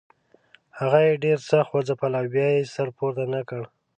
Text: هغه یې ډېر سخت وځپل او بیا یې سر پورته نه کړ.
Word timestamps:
هغه 0.79 0.99
یې 1.07 1.21
ډېر 1.23 1.39
سخت 1.51 1.69
وځپل 1.71 2.11
او 2.19 2.25
بیا 2.33 2.47
یې 2.55 2.71
سر 2.73 2.87
پورته 2.97 3.25
نه 3.33 3.41
کړ. 3.49 3.61